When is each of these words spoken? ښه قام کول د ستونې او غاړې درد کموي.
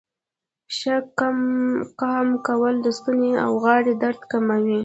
ښه 0.75 0.95
قام 2.01 2.27
کول 2.47 2.75
د 2.85 2.87
ستونې 2.97 3.31
او 3.43 3.51
غاړې 3.63 3.93
درد 4.03 4.21
کموي. 4.31 4.79